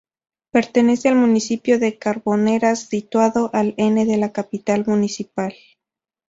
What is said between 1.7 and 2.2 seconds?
de